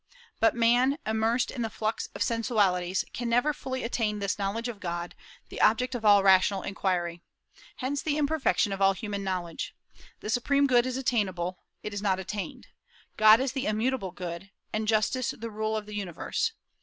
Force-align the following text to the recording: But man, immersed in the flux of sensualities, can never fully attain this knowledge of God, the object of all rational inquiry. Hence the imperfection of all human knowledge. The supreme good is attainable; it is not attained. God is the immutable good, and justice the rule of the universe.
But 0.39 0.55
man, 0.55 0.97
immersed 1.05 1.51
in 1.51 1.61
the 1.61 1.69
flux 1.69 2.09
of 2.15 2.23
sensualities, 2.23 3.05
can 3.13 3.29
never 3.29 3.53
fully 3.53 3.83
attain 3.83 4.17
this 4.17 4.39
knowledge 4.39 4.67
of 4.67 4.79
God, 4.79 5.13
the 5.49 5.61
object 5.61 5.93
of 5.93 6.03
all 6.03 6.23
rational 6.23 6.63
inquiry. 6.63 7.21
Hence 7.75 8.01
the 8.01 8.17
imperfection 8.17 8.73
of 8.73 8.81
all 8.81 8.93
human 8.93 9.23
knowledge. 9.23 9.75
The 10.21 10.31
supreme 10.31 10.65
good 10.65 10.87
is 10.87 10.97
attainable; 10.97 11.59
it 11.83 11.93
is 11.93 12.01
not 12.01 12.19
attained. 12.19 12.65
God 13.15 13.39
is 13.39 13.51
the 13.51 13.67
immutable 13.67 14.09
good, 14.09 14.49
and 14.73 14.87
justice 14.87 15.35
the 15.37 15.51
rule 15.51 15.77
of 15.77 15.85
the 15.85 15.93
universe. 15.93 16.53